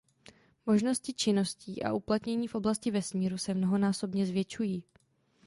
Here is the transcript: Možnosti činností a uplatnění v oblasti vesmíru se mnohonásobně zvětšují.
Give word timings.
Možnosti 0.65 1.13
činností 1.13 1.83
a 1.83 1.93
uplatnění 1.93 2.47
v 2.47 2.55
oblasti 2.55 2.91
vesmíru 2.91 3.37
se 3.37 3.53
mnohonásobně 3.53 4.25
zvětšují. 4.25 4.83